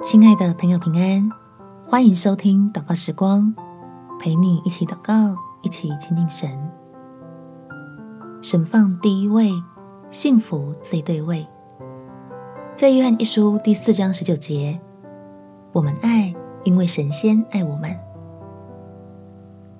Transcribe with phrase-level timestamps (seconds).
[0.00, 1.28] 亲爱的朋友，平安！
[1.84, 3.52] 欢迎收听祷告时光，
[4.20, 6.48] 陪你一起祷告，一起亲近神。
[8.40, 9.50] 神放第一位，
[10.10, 11.44] 幸福最对位。
[12.76, 14.80] 在约翰一书第四章十九节，
[15.72, 17.94] 我们爱，因为神仙爱我们。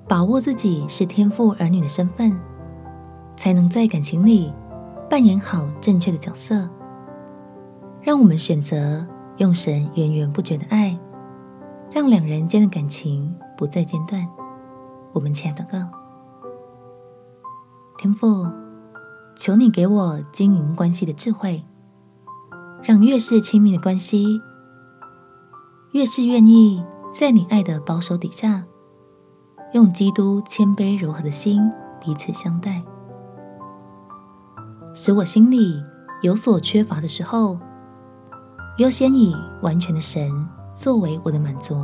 [0.09, 2.37] 把握自己是天父儿女的身份，
[3.37, 4.53] 才能在感情里
[5.09, 6.69] 扮演好正确的角色。
[8.03, 9.07] 让我们选择。
[9.39, 10.99] 用神源源不绝的爱，
[11.93, 14.27] 让两人间的感情不再间断。
[15.13, 15.89] 我们亲爱的祷告，
[17.99, 18.51] 天父，
[19.37, 21.65] 求你给我经营关系的智慧，
[22.83, 24.41] 让越是亲密的关系，
[25.93, 28.65] 越是愿意在你爱的保守底下，
[29.73, 31.71] 用基督谦卑柔和的心
[32.01, 32.83] 彼此相待，
[34.93, 35.81] 使我心里
[36.23, 37.57] 有所缺乏的时候。
[38.79, 40.31] 优先以完全的神
[40.73, 41.77] 作为我的满足，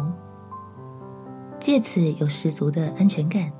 [1.58, 3.50] 借此有十足的安全感。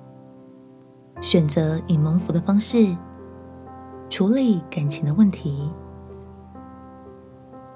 [1.21, 2.97] 选择以蒙福的方式
[4.09, 5.69] 处理感情的问题，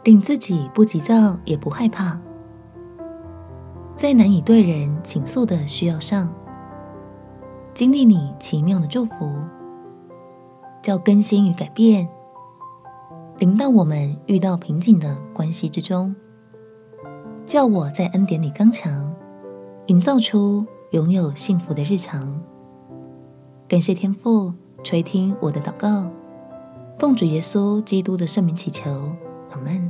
[0.05, 2.17] 令自己不急躁也不害怕，
[3.97, 6.33] 在难以对人倾诉的需要上，
[7.75, 9.29] 经历你奇妙的祝福，
[10.81, 12.09] 叫更新与改变。
[13.39, 16.13] 临到我们遇到瓶颈的关系之中，
[17.47, 19.15] 叫我在恩典里刚强，
[19.87, 22.37] 营造出拥有幸福的日常。
[23.69, 26.11] 感谢天父垂听我的祷告，
[26.99, 28.91] 奉主耶稣基督的圣名祈求，
[29.51, 29.89] 阿门。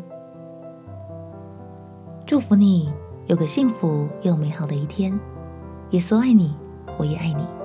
[2.27, 2.93] 祝福你
[3.29, 5.19] 有个幸福又美好的一天。
[5.93, 6.55] 耶稣爱你，
[6.99, 7.58] 我也爱你。